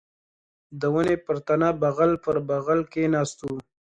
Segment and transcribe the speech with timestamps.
[0.79, 3.51] د ونې پر تنه بغل پر بغل کښېناستو.